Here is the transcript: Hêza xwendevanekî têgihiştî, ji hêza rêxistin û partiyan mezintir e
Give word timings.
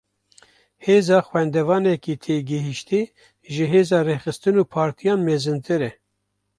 Hêza 0.85 1.19
xwendevanekî 1.27 2.15
têgihiştî, 2.23 3.01
ji 3.53 3.65
hêza 3.71 3.99
rêxistin 4.07 4.55
û 4.61 4.63
partiyan 4.75 5.19
mezintir 5.29 5.81
e 5.89 5.91